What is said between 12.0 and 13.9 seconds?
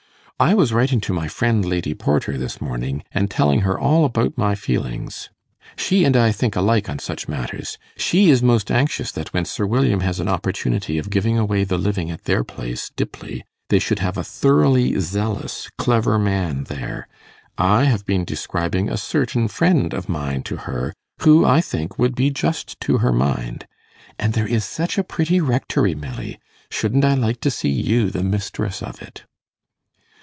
at their place, Dippley, they